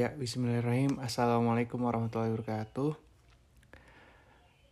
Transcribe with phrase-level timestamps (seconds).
[0.00, 0.96] Ya, bismillahirrahmanirrahim.
[0.96, 2.96] Assalamualaikum warahmatullahi wabarakatuh.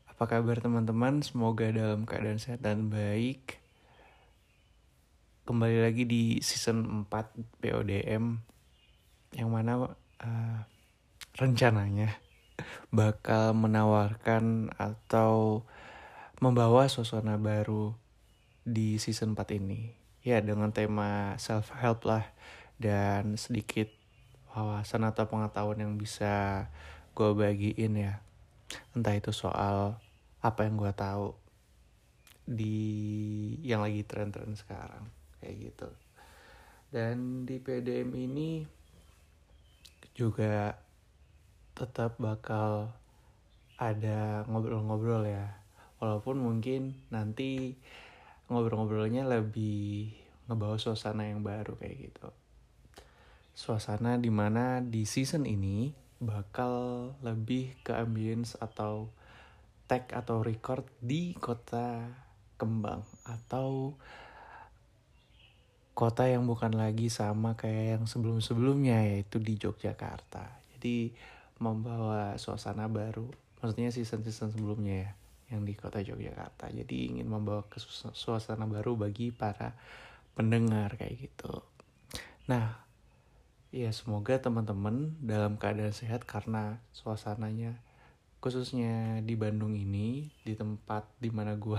[0.09, 1.21] Apa kabar teman-teman?
[1.21, 3.61] Semoga dalam keadaan sehat dan baik.
[5.45, 8.41] Kembali lagi di season 4 PODM
[9.37, 10.65] yang mana uh,
[11.37, 12.17] rencananya
[12.89, 15.61] bakal menawarkan atau
[16.41, 17.93] membawa suasana baru
[18.65, 19.93] di season 4 ini.
[20.25, 22.25] Ya, dengan tema self help lah
[22.81, 23.98] dan sedikit
[24.63, 26.67] wawasan atau pengetahuan yang bisa
[27.15, 28.15] gue bagiin ya.
[28.95, 29.99] Entah itu soal
[30.39, 31.35] apa yang gue tahu
[32.49, 32.79] di
[33.67, 35.07] yang lagi tren-tren sekarang
[35.41, 35.89] kayak gitu.
[36.89, 38.65] Dan di PDM ini
[40.17, 40.75] juga
[41.77, 42.91] tetap bakal
[43.79, 45.59] ada ngobrol-ngobrol ya.
[45.99, 47.79] Walaupun mungkin nanti
[48.49, 50.15] ngobrol-ngobrolnya lebih
[50.49, 52.29] ngebawa suasana yang baru kayak gitu
[53.59, 55.91] suasana di mana di season ini
[56.23, 59.11] bakal lebih ke ambience atau
[59.91, 62.07] tag atau record di kota
[62.55, 63.99] kembang atau
[65.91, 70.63] kota yang bukan lagi sama kayak yang sebelum-sebelumnya yaitu di Yogyakarta.
[70.79, 71.11] Jadi
[71.59, 73.27] membawa suasana baru.
[73.59, 75.11] Maksudnya season-season sebelumnya ya
[75.51, 76.71] yang di kota Yogyakarta.
[76.71, 77.83] Jadi ingin membawa ke
[78.15, 79.75] suasana baru bagi para
[80.39, 81.67] pendengar kayak gitu.
[82.47, 82.88] Nah,
[83.69, 87.77] Ya semoga teman-teman dalam keadaan sehat karena suasananya
[88.41, 91.77] khususnya di Bandung ini di tempat di mana gue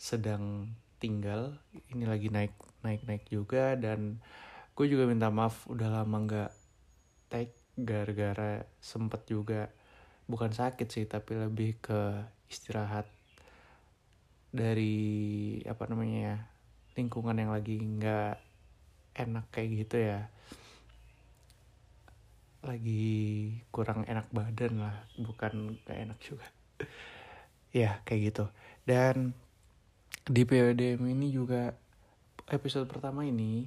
[0.00, 1.60] sedang tinggal
[1.92, 4.24] ini lagi naik naik naik juga dan
[4.72, 6.50] gue juga minta maaf udah lama nggak
[7.28, 9.68] take gara-gara sempet juga
[10.24, 13.04] bukan sakit sih tapi lebih ke istirahat
[14.48, 16.36] dari apa namanya ya
[16.96, 18.40] lingkungan yang lagi nggak
[19.12, 20.32] enak kayak gitu ya
[22.62, 26.46] lagi kurang enak badan lah bukan gak enak juga.
[27.72, 28.44] Ya kayak gitu.
[28.84, 29.32] Dan
[30.28, 31.72] di PWDM ini juga
[32.52, 33.64] episode pertama ini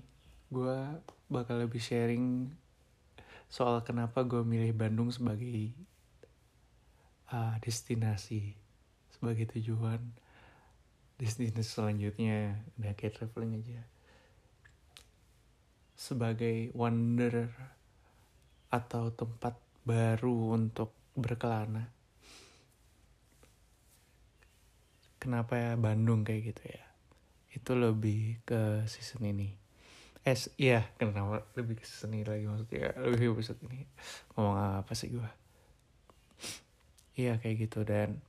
[0.54, 0.78] gue
[1.26, 2.54] bakal lebih sharing
[3.50, 5.74] soal kenapa gue milih Bandung sebagai
[7.34, 8.54] uh, destinasi
[9.10, 10.06] sebagai tujuan
[11.18, 12.62] destinasi selanjutnya.
[12.78, 13.82] Udah kayak traveling aja.
[15.98, 17.50] Sebagai wonder
[18.70, 21.90] atau tempat baru untuk berkelana.
[25.22, 26.86] Kenapa ya Bandung kayak gitu ya?
[27.54, 29.50] Itu lebih ke season ini.
[30.26, 32.94] Eh, iya, kenapa lebih ke season ini lagi maksudnya?
[32.98, 33.86] Lebih ke episode ini.
[34.34, 35.30] Ngomong apa sih gue?
[37.16, 37.86] Iya, kayak gitu.
[37.86, 38.20] Dan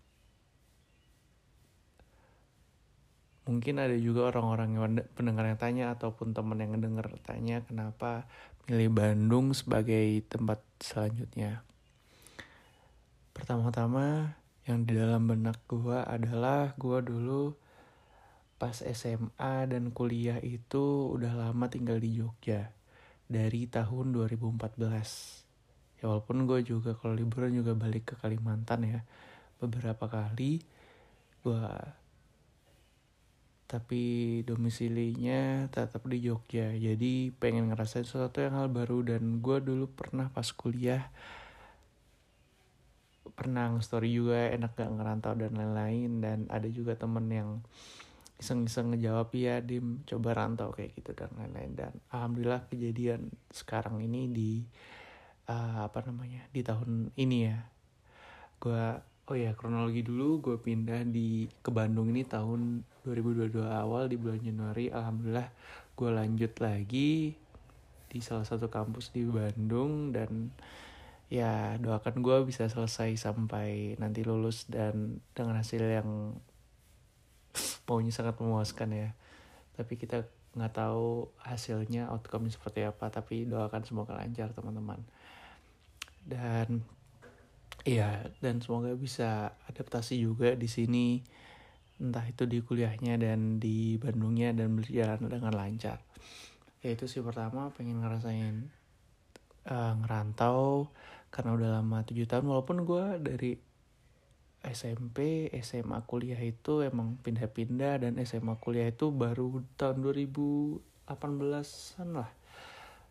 [3.46, 4.82] mungkin ada juga orang-orang yang
[5.14, 8.26] pendengar yang tanya ataupun teman yang ngedenger tanya kenapa
[8.66, 11.62] milih Bandung sebagai tempat selanjutnya.
[13.30, 14.34] Pertama-tama
[14.66, 17.54] yang di dalam benak gue adalah gue dulu
[18.58, 22.74] pas SMA dan kuliah itu udah lama tinggal di Jogja
[23.30, 26.02] dari tahun 2014.
[26.02, 29.00] Ya walaupun gue juga kalau liburan juga balik ke Kalimantan ya
[29.62, 30.60] beberapa kali
[31.46, 31.64] gue
[33.66, 36.70] tapi domisilinya tetap di Jogja.
[36.70, 39.02] Jadi pengen ngerasain sesuatu yang hal baru.
[39.02, 41.10] Dan gue dulu pernah pas kuliah
[43.36, 46.22] pernah story juga enak gak ngerantau dan lain-lain.
[46.22, 47.50] Dan ada juga temen yang
[48.38, 51.72] iseng-iseng ngejawab ya dim coba rantau kayak gitu dan lain-lain.
[51.74, 54.50] Dan alhamdulillah kejadian sekarang ini di
[55.50, 57.58] uh, apa namanya di tahun ini ya
[58.56, 58.84] gue
[59.26, 60.38] Oh ya kronologi dulu.
[60.38, 64.86] Gue pindah di ke Bandung ini tahun 2022 awal di bulan Januari.
[64.86, 65.50] Alhamdulillah
[65.98, 67.34] gue lanjut lagi
[68.06, 70.54] di salah satu kampus di Bandung dan
[71.26, 76.38] ya doakan gue bisa selesai sampai nanti lulus dan dengan hasil yang
[77.90, 79.10] maunya sangat memuaskan ya.
[79.74, 80.22] Tapi kita
[80.54, 83.10] nggak tahu hasilnya outcome seperti apa.
[83.10, 85.02] Tapi doakan semoga lancar teman-teman.
[86.22, 86.86] Dan
[87.86, 91.22] Iya, dan semoga bisa adaptasi juga di sini
[92.02, 96.02] entah itu di kuliahnya dan di Bandungnya dan berjalan dengan lancar.
[96.82, 98.74] Ya itu sih pertama pengen ngerasain
[99.70, 100.90] uh, ngerantau
[101.30, 103.54] karena udah lama tujuh tahun walaupun gue dari
[104.66, 112.34] SMP, SMA kuliah itu emang pindah-pindah dan SMA kuliah itu baru tahun 2018-an lah.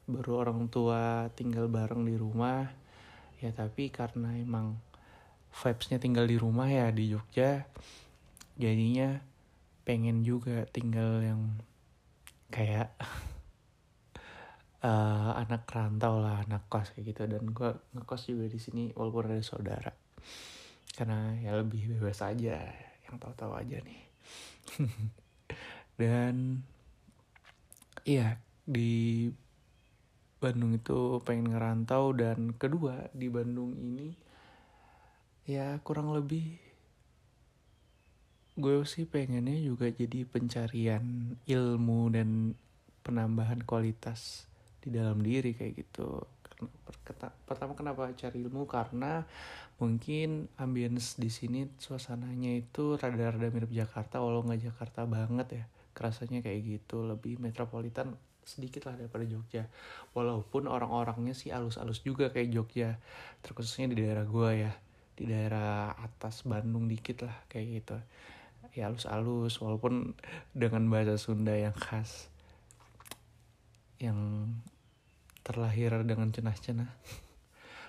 [0.04, 2.83] Baru orang tua tinggal bareng di rumah
[3.44, 4.80] ya tapi karena emang
[5.56, 7.64] vibesnya tinggal di rumah ya di Jogja
[8.56, 9.20] jadinya
[9.86, 11.42] pengen juga tinggal yang
[12.50, 12.90] kayak
[14.82, 17.24] uh, anak rantau lah anak kos kayak gitu.
[17.30, 19.94] Dan gue ngekos juga di sini walaupun ada saudara.
[20.98, 22.58] Karena ya lebih bebas aja
[23.06, 24.02] yang tahu-tahu aja nih.
[26.02, 26.66] Dan
[28.04, 29.30] iya di
[30.40, 34.14] Bandung itu pengen ngerantau dan kedua di Bandung ini
[35.46, 36.58] ya kurang lebih
[38.56, 42.56] gue sih pengennya juga jadi pencarian ilmu dan
[43.04, 44.48] penambahan kualitas
[44.80, 46.24] di dalam diri kayak gitu.
[47.44, 48.64] Pertama kenapa cari ilmu?
[48.64, 49.28] Karena
[49.76, 56.40] mungkin ambience di sini suasananya itu rada-rada mirip Jakarta walau nggak Jakarta banget ya kerasanya
[56.40, 57.04] kayak gitu.
[57.04, 59.65] Lebih metropolitan sedikit lah daripada Jogja.
[60.13, 63.01] Walaupun orang-orangnya sih alus-alus juga kayak Jogja
[63.42, 64.71] terkhususnya di daerah gua ya.
[65.18, 67.97] Di daerah atas Bandung dikit lah kayak gitu.
[68.77, 70.13] Ya alus-alus walaupun
[70.53, 72.30] dengan bahasa Sunda yang khas
[73.97, 74.51] yang
[75.41, 76.91] terlahir dengan cenah-cenah.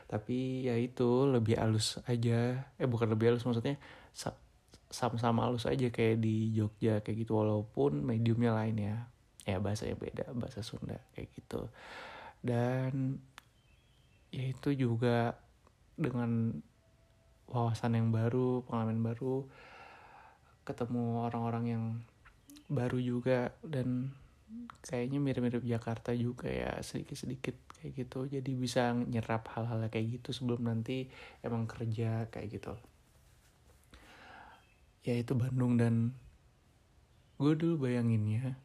[0.06, 2.64] Tapi ya itu lebih halus aja.
[2.79, 3.76] Eh bukan lebih halus maksudnya
[4.87, 7.35] sama-sama halus aja kayak di Jogja kayak gitu.
[7.35, 8.97] Walaupun mediumnya lain ya
[9.47, 11.71] ya bahasanya beda bahasa Sunda kayak gitu.
[12.43, 13.23] Dan
[14.35, 15.39] ya itu juga
[15.95, 16.61] dengan
[17.47, 19.47] wawasan yang baru pengalaman baru
[20.67, 21.85] ketemu orang-orang yang
[22.67, 24.11] baru juga dan
[24.83, 28.27] kayaknya mirip-mirip Jakarta juga ya sedikit-sedikit kayak gitu.
[28.27, 31.07] Jadi bisa nyerap hal-hal kayak gitu sebelum nanti
[31.47, 32.75] emang kerja kayak gitu.
[35.07, 36.19] Ya itu Bandung dan
[37.39, 38.59] gue dulu bayangin ya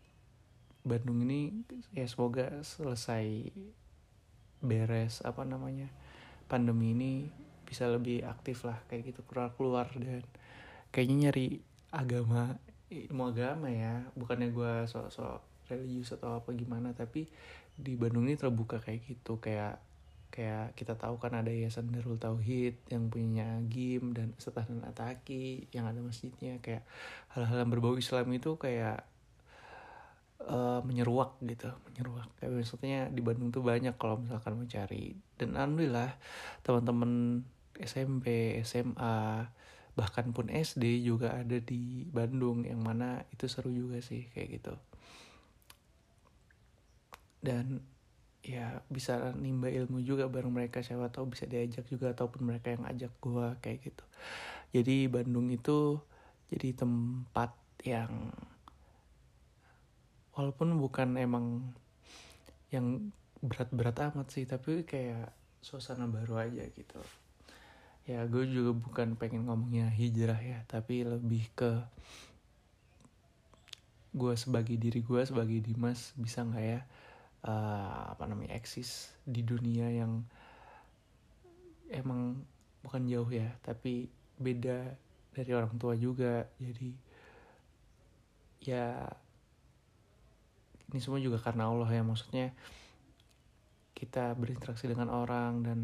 [0.82, 3.54] Bandung ini ya semoga selesai
[4.62, 5.90] beres apa namanya
[6.46, 7.14] pandemi ini
[7.66, 10.26] bisa lebih aktif lah kayak gitu keluar keluar dan
[10.92, 11.48] kayaknya nyari
[11.90, 12.60] agama
[12.92, 15.40] ilmu agama ya bukannya gue sok-sok
[15.72, 17.32] religius atau apa gimana tapi
[17.72, 19.80] di Bandung ini terbuka kayak gitu kayak
[20.32, 25.68] kayak kita tahu kan ada yayasan Darul Tauhid yang punya Agim dan Setah dan Ataki
[25.76, 26.88] yang ada masjidnya kayak
[27.36, 29.04] hal-hal yang berbau Islam itu kayak
[30.48, 32.30] uh, menyeruak gitu menyeruak.
[32.40, 36.16] Kayak maksudnya di Bandung tuh banyak kalau misalkan mencari dan alhamdulillah
[36.66, 37.44] teman-teman
[37.78, 39.50] SMP SMA
[39.92, 44.74] bahkan pun SD juga ada di Bandung yang mana itu seru juga sih kayak gitu.
[47.42, 47.82] Dan
[48.42, 52.86] ya bisa nimba ilmu juga bareng mereka siapa tahu bisa diajak juga ataupun mereka yang
[52.90, 54.06] ajak gue kayak gitu.
[54.72, 56.00] Jadi Bandung itu
[56.50, 57.52] jadi tempat
[57.84, 58.32] yang
[60.36, 61.76] walaupun bukan emang
[62.72, 63.12] yang
[63.44, 67.02] berat-berat amat sih tapi kayak suasana baru aja gitu.
[68.10, 71.84] Ya gue juga bukan pengen ngomongnya hijrah ya tapi lebih ke
[74.12, 76.82] gue sebagai diri gue sebagai Dimas bisa nggak ya
[77.48, 80.28] uh, apa namanya eksis di dunia yang
[81.88, 82.44] emang
[82.84, 84.10] bukan jauh ya tapi
[84.42, 84.98] beda
[85.32, 86.48] dari orang tua juga.
[86.60, 86.92] Jadi
[88.62, 89.08] ya
[90.92, 92.52] ini semua juga karena Allah ya maksudnya
[93.96, 95.80] kita berinteraksi dengan orang dan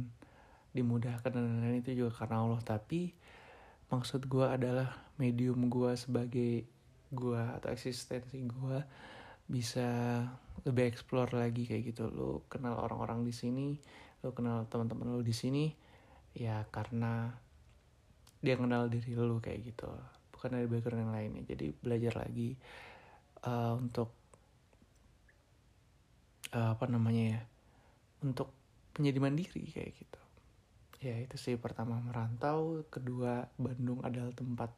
[0.76, 2.62] dimudahkan dan lain-lain itu juga karena Allah.
[2.62, 3.14] Tapi
[3.88, 6.66] maksud gue adalah medium gue sebagai
[7.08, 8.78] gue atau eksistensi gue
[9.48, 10.22] bisa
[10.68, 12.10] lebih explore lagi kayak gitu.
[12.12, 13.80] Lo kenal orang-orang di sini
[14.26, 15.70] lo kenal teman-teman lo di sini
[16.34, 17.30] ya karena
[18.42, 19.88] dia kenal diri lo kayak gitu.
[20.34, 21.44] Bukan dari background yang lainnya.
[21.48, 22.54] Jadi belajar lagi
[23.46, 24.27] uh, untuk
[26.54, 27.42] uh, apa namanya ya
[28.24, 28.52] untuk
[28.98, 30.22] menjadi mandiri kayak gitu.
[31.06, 34.74] Ya itu sih pertama merantau kedua Bandung adalah tempat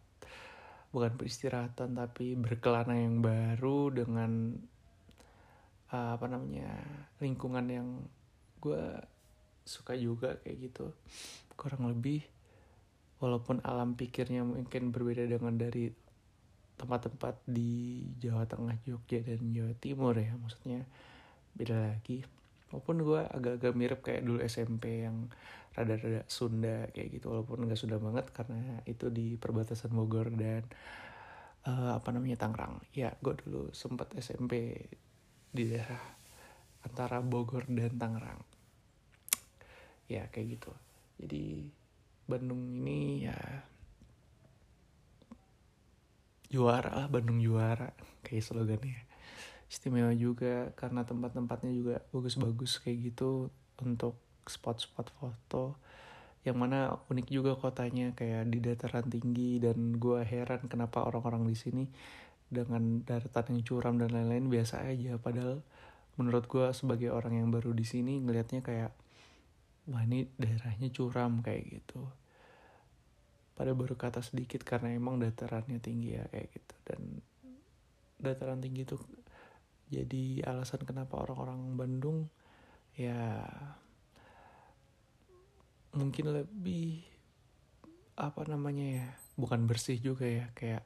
[0.89, 4.57] bukan peristirahatan tapi berkelana yang baru dengan
[5.93, 6.69] uh, apa namanya
[7.23, 7.87] lingkungan yang
[8.59, 8.83] gue
[9.63, 10.91] suka juga kayak gitu.
[11.55, 12.25] Kurang lebih
[13.19, 15.91] walaupun alam pikirnya mungkin berbeda dengan dari
[16.79, 20.87] tempat-tempat di Jawa Tengah Jogja dan Jawa Timur ya maksudnya
[21.59, 22.23] beda lagi.
[22.71, 25.27] Walaupun gue agak-agak mirip kayak dulu SMP yang
[25.75, 30.63] rada-rada Sunda kayak gitu walaupun nggak Sunda banget karena itu di perbatasan Bogor dan
[31.67, 32.79] uh, apa namanya Tangerang.
[32.95, 34.79] Ya gue dulu sempat SMP
[35.51, 35.99] di daerah
[36.87, 38.39] antara Bogor dan Tangerang.
[40.07, 40.71] Ya kayak gitu.
[41.19, 41.67] Jadi
[42.29, 43.37] Bandung ini ya
[46.49, 47.93] juara lah Bandung juara
[48.25, 49.08] kayak slogannya
[49.69, 53.53] istimewa juga karena tempat-tempatnya juga bagus-bagus kayak gitu
[53.85, 54.17] untuk
[54.49, 55.77] spot-spot foto.
[56.41, 61.53] Yang mana unik juga kotanya kayak di dataran tinggi dan gue heran kenapa orang-orang di
[61.53, 61.85] sini
[62.49, 65.21] dengan daratan yang curam dan lain-lain biasa aja.
[65.21, 65.61] Padahal
[66.17, 68.91] menurut gue sebagai orang yang baru di sini ngelihatnya kayak
[69.85, 72.09] wah ini daerahnya curam kayak gitu.
[73.53, 76.75] Pada baru kata sedikit karena emang datarannya tinggi ya kayak gitu.
[76.89, 77.01] Dan
[78.17, 78.97] dataran tinggi itu
[79.89, 82.29] jadi alasan kenapa orang-orang Bandung
[82.93, 83.41] ya
[85.97, 87.01] mungkin lebih
[88.13, 89.07] apa namanya ya
[89.39, 90.85] bukan bersih juga ya kayak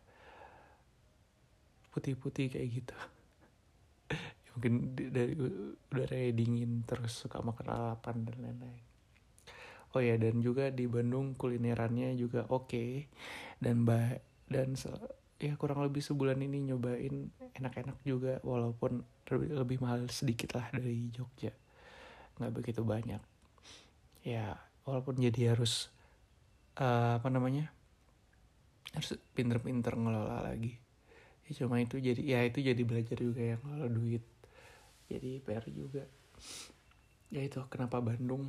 [1.92, 2.98] putih-putih kayak gitu
[4.56, 5.34] mungkin dari
[5.92, 8.84] udara dingin terus suka makan lalapan dan lain-lain
[9.94, 12.92] oh ya dan juga di Bandung kulinerannya juga oke okay.
[13.62, 14.18] dan bah
[14.50, 14.74] dan
[15.44, 17.28] ya kurang lebih sebulan ini nyobain
[17.60, 21.52] enak-enak juga walaupun lebih, lebih mahal sedikit lah dari Jogja.
[22.40, 23.20] Nggak begitu banyak.
[24.24, 24.56] Ya
[24.88, 25.92] walaupun jadi harus
[26.80, 27.68] uh, apa namanya
[28.96, 30.80] harus pinter-pinter ngelola lagi.
[31.44, 34.24] Ya cuma itu jadi ya itu jadi belajar juga yang ngelola duit.
[35.12, 36.08] Jadi PR juga.
[37.28, 38.48] Ya itu kenapa Bandung?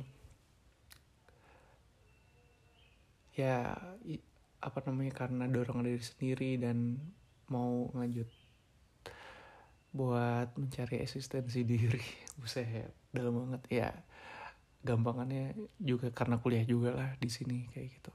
[3.35, 3.75] Ya
[4.65, 6.97] apa namanya karena dorong diri sendiri dan
[7.53, 8.25] mau lanjut
[9.95, 12.01] buat mencari eksistensi diri.
[12.41, 13.61] Buset dalam banget.
[13.71, 13.89] Ya
[14.85, 18.11] gampangannya juga karena kuliah juga lah di sini kayak gitu.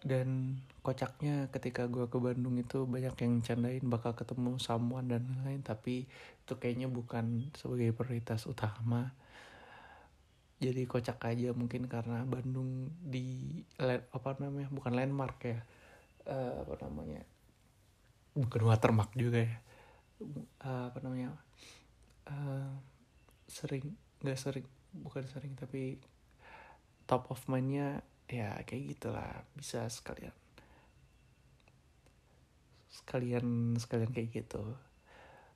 [0.00, 5.60] Dan kocaknya ketika gue ke Bandung itu banyak yang candain bakal ketemu samuan dan lain-lain
[5.60, 6.08] tapi
[6.40, 9.12] itu kayaknya bukan sebagai prioritas utama
[10.60, 13.56] jadi kocak aja mungkin karena Bandung di
[14.12, 15.60] apa namanya bukan landmark ya.
[16.28, 17.24] Uh, apa namanya
[18.36, 19.56] bukan watermark juga ya.
[20.60, 21.32] Uh, apa namanya
[22.28, 22.76] uh,
[23.48, 25.96] sering nggak sering bukan sering tapi
[27.08, 30.36] top of mindnya ya kayak gitulah bisa sekalian
[32.92, 34.76] sekalian sekalian kayak gitu.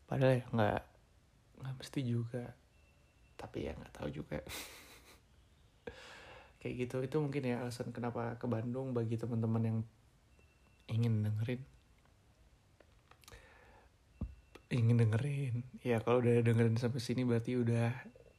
[0.08, 0.82] Padahal ya nggak
[1.60, 2.44] nggak mesti juga
[3.36, 4.40] tapi ya nggak tahu juga
[6.64, 6.96] kayak gitu.
[7.04, 9.78] Itu mungkin ya alasan kenapa ke Bandung bagi teman-teman yang
[10.88, 11.60] ingin dengerin.
[14.72, 15.54] Ingin dengerin.
[15.84, 17.92] Ya kalau udah dengerin sampai sini berarti udah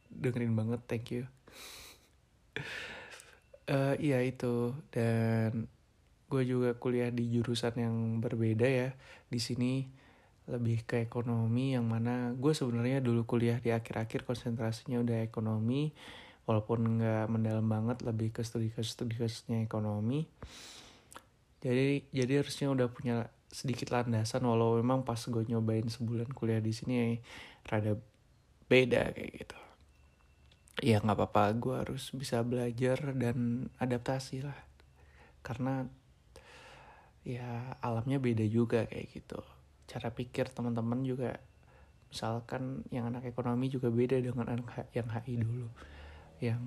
[0.10, 0.82] dengerin banget.
[0.89, 1.29] Thank you.
[3.70, 4.74] Uh, iya itu.
[4.89, 5.70] Dan
[6.25, 8.89] gue juga kuliah di jurusan yang berbeda ya.
[9.29, 9.86] Di sini
[10.50, 15.89] lebih ke ekonomi yang mana gue sebenarnya dulu kuliah di akhir-akhir konsentrasinya udah ekonomi
[16.45, 20.29] walaupun nggak mendalam banget lebih ke studi studi kasusnya ekonomi
[21.65, 23.15] jadi jadi harusnya udah punya
[23.49, 27.05] sedikit landasan walau memang pas gue nyobain sebulan kuliah di sini ya,
[27.65, 27.93] rada
[28.69, 29.57] beda kayak gitu
[30.83, 34.59] ya nggak apa-apa gue harus bisa belajar dan adaptasi lah
[35.39, 35.87] karena
[37.25, 39.39] ya alamnya beda juga kayak gitu
[39.87, 41.39] cara pikir teman-teman juga
[42.11, 44.45] misalkan yang anak ekonomi juga beda dengan
[44.93, 45.69] yang HI dulu
[46.51, 46.61] yang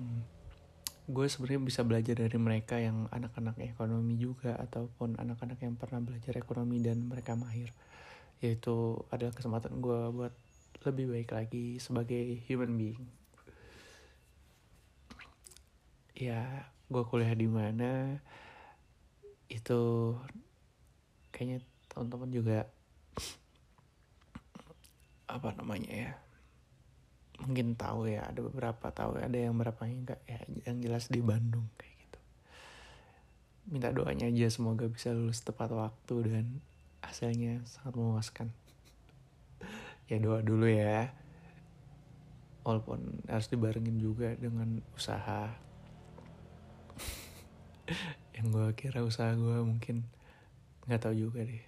[1.09, 6.37] gue sebenarnya bisa belajar dari mereka yang anak-anak ekonomi juga ataupun anak-anak yang pernah belajar
[6.37, 7.73] ekonomi dan mereka mahir.
[8.43, 10.33] Yaitu adalah kesempatan gue buat
[10.85, 13.03] lebih baik lagi sebagai human being.
[16.13, 18.21] Ya gue kuliah di mana
[19.49, 20.13] itu
[21.33, 22.59] kayaknya teman-teman juga
[25.29, 26.11] apa namanya ya
[27.39, 31.67] mungkin tahu ya ada beberapa tahu ada yang berapa enggak ya yang jelas di Bandung
[31.79, 32.19] kayak gitu.
[33.71, 36.45] Minta doanya aja semoga bisa lulus tepat waktu dan
[36.99, 38.47] hasilnya sangat memuaskan.
[40.11, 41.13] Ya doa dulu ya.
[42.67, 45.47] Walaupun harus dibarengin juga dengan usaha.
[48.35, 50.03] Yang gue kira usaha gue mungkin
[50.89, 51.63] nggak tahu juga deh.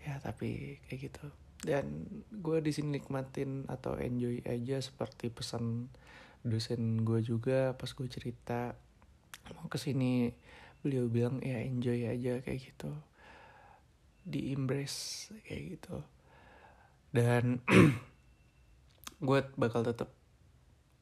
[0.00, 1.28] Ya tapi kayak gitu
[1.60, 5.92] dan gue di sini nikmatin atau enjoy aja seperti pesan
[6.40, 8.72] dosen gue juga pas gue cerita
[9.52, 10.32] mau ke sini
[10.80, 12.92] beliau bilang ya enjoy aja kayak gitu.
[14.24, 15.96] Di embrace kayak gitu.
[17.12, 17.60] Dan
[19.26, 20.16] gue bakal tetap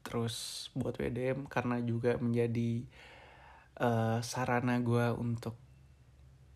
[0.03, 2.83] terus buat WDM karena juga menjadi
[3.79, 5.55] uh, sarana gue untuk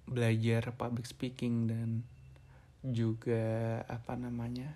[0.03, 2.03] belajar public speaking dan
[2.83, 4.75] juga apa namanya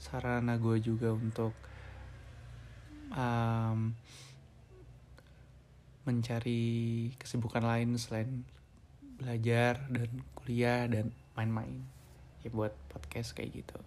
[0.00, 1.52] sarana gue juga untuk
[3.12, 3.92] um,
[6.06, 8.46] mencari kesibukan lain selain
[9.18, 11.82] belajar dan kuliah dan main-main.
[12.46, 13.78] Ya buat podcast kayak gitu.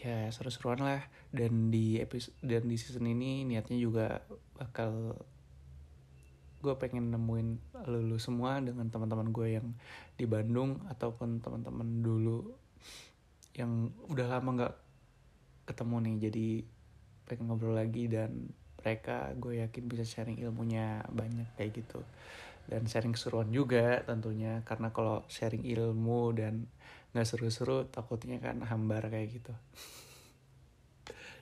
[0.00, 1.02] Ya seru-seruan lah.
[1.28, 4.24] Dan di episode dan di season ini niatnya juga
[4.56, 5.20] bakal
[6.66, 9.70] gue pengen nemuin lulu semua dengan teman-teman gue yang
[10.18, 12.42] di Bandung ataupun teman-teman dulu
[13.54, 14.74] yang udah lama nggak
[15.70, 16.16] ketemu nih.
[16.26, 16.48] Jadi
[17.30, 18.50] pengen ngobrol lagi dan
[18.82, 22.02] mereka gue yakin bisa sharing ilmunya banyak kayak gitu.
[22.66, 26.66] Dan sharing keseruan juga tentunya karena kalau sharing ilmu dan
[27.14, 29.54] nggak seru-seru takutnya kan hambar kayak gitu.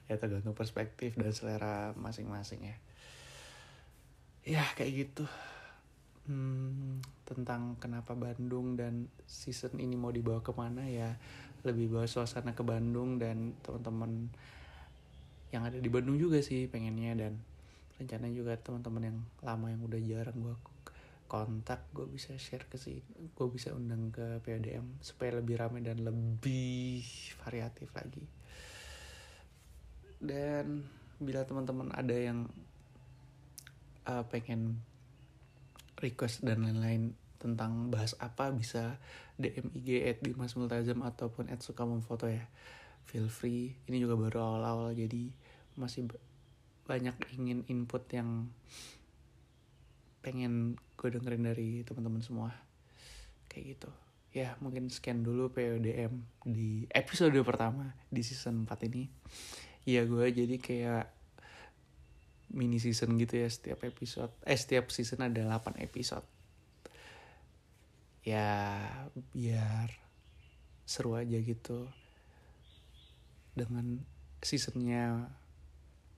[0.05, 2.77] Ya tergantung perspektif dan selera masing-masing ya
[4.45, 5.25] ya kayak gitu.
[6.25, 11.13] Hmm, tentang kenapa Bandung dan season ini mau dibawa ke mana ya
[11.65, 14.33] lebih bawa suasana ke Bandung dan teman-teman
[15.53, 17.33] yang ada di Bandung juga sih pengennya dan
[18.01, 20.57] rencana juga teman-teman yang lama yang udah jarang gue
[21.25, 26.01] kontak gue bisa share ke sini gue bisa undang ke PDM supaya lebih ramai dan
[26.05, 27.05] lebih
[27.45, 28.25] variatif lagi.
[30.25, 30.85] Dan
[31.21, 32.49] bila teman-teman ada yang
[34.09, 34.81] uh, pengen
[36.01, 38.97] request dan lain-lain tentang bahas apa bisa
[39.37, 42.49] DM IG at Dimas Multazam ataupun at suka memfoto ya.
[43.05, 43.77] Feel free.
[43.85, 45.29] Ini juga baru awal-awal jadi
[45.77, 46.09] masih
[46.89, 48.49] banyak ingin input yang
[50.25, 52.51] pengen gue dengerin dari teman-teman semua.
[53.53, 53.91] Kayak gitu.
[54.35, 59.05] Ya mungkin scan dulu PODM di episode pertama di season 4 ini.
[59.85, 61.24] Ya gue jadi kayak
[62.55, 64.31] mini season gitu ya setiap episode.
[64.47, 66.25] Eh setiap season ada 8 episode.
[68.25, 68.81] Ya
[69.35, 69.91] biar
[70.87, 71.91] seru aja gitu.
[73.53, 74.01] Dengan
[74.41, 75.29] seasonnya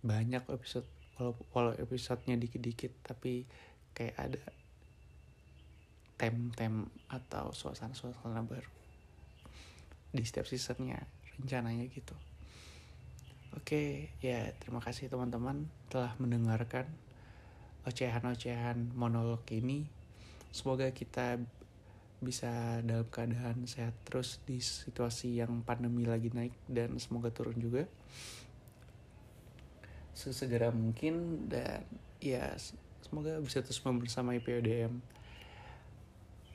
[0.05, 3.49] banyak episode walau, walau episodenya dikit-dikit tapi
[3.97, 4.43] kayak ada
[6.17, 8.73] tem-tem atau suasana-suasana baru
[10.13, 11.05] di setiap seasonnya
[11.37, 12.17] rencananya gitu
[13.57, 16.87] oke ya terima kasih teman-teman telah mendengarkan
[17.87, 19.87] ocehan-ocehan monolog ini.
[20.51, 21.39] Semoga kita
[22.19, 27.87] bisa dalam keadaan sehat terus di situasi yang pandemi lagi naik dan semoga turun juga.
[30.17, 31.87] Sesegera mungkin dan
[32.19, 32.57] ya
[33.05, 34.99] semoga bisa terus membersamai PODM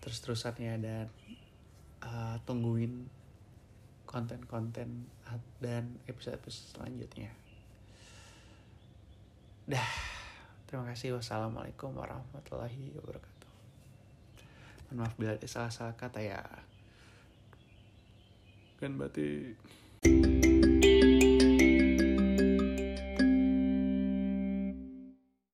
[0.01, 1.07] terus-terusannya dan
[2.01, 3.05] uh, tungguin
[4.11, 5.07] konten-konten
[5.63, 7.31] dan episode-episode selanjutnya.
[9.71, 9.91] Dah,
[10.67, 11.15] terima kasih.
[11.15, 13.51] Wassalamualaikum warahmatullahi wabarakatuh.
[14.91, 16.43] Mohon maaf bila ada salah-salah kata ya.
[18.83, 19.55] Kan berarti...